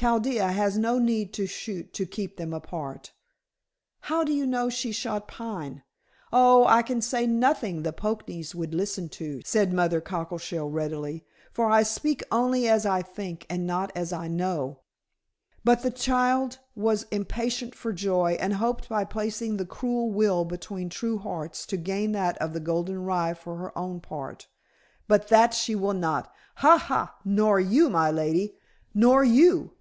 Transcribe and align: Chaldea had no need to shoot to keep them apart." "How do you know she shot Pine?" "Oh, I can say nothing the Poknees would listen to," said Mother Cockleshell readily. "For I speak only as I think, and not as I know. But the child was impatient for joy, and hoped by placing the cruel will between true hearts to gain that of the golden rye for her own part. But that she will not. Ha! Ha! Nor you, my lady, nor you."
Chaldea 0.00 0.52
had 0.52 0.76
no 0.76 1.00
need 1.00 1.32
to 1.32 1.44
shoot 1.44 1.92
to 1.94 2.06
keep 2.06 2.36
them 2.36 2.54
apart." 2.54 3.14
"How 4.02 4.22
do 4.22 4.32
you 4.32 4.46
know 4.46 4.68
she 4.68 4.92
shot 4.92 5.26
Pine?" 5.26 5.82
"Oh, 6.32 6.64
I 6.68 6.82
can 6.82 7.00
say 7.02 7.26
nothing 7.26 7.82
the 7.82 7.92
Poknees 7.92 8.54
would 8.54 8.72
listen 8.72 9.08
to," 9.18 9.40
said 9.44 9.72
Mother 9.72 10.00
Cockleshell 10.00 10.70
readily. 10.70 11.24
"For 11.52 11.68
I 11.68 11.82
speak 11.82 12.22
only 12.30 12.68
as 12.68 12.86
I 12.86 13.02
think, 13.02 13.44
and 13.50 13.66
not 13.66 13.90
as 13.96 14.12
I 14.12 14.28
know. 14.28 14.82
But 15.64 15.82
the 15.82 15.90
child 15.90 16.60
was 16.76 17.06
impatient 17.10 17.74
for 17.74 17.92
joy, 17.92 18.34
and 18.38 18.52
hoped 18.54 18.88
by 18.88 19.02
placing 19.04 19.56
the 19.56 19.66
cruel 19.66 20.12
will 20.12 20.44
between 20.44 20.90
true 20.90 21.18
hearts 21.18 21.66
to 21.66 21.76
gain 21.76 22.12
that 22.12 22.38
of 22.38 22.52
the 22.52 22.60
golden 22.60 23.02
rye 23.04 23.34
for 23.34 23.56
her 23.56 23.76
own 23.76 23.98
part. 23.98 24.46
But 25.08 25.26
that 25.26 25.54
she 25.54 25.74
will 25.74 25.92
not. 25.92 26.32
Ha! 26.58 26.78
Ha! 26.78 27.16
Nor 27.24 27.58
you, 27.58 27.90
my 27.90 28.12
lady, 28.12 28.54
nor 28.94 29.24
you." 29.24 29.72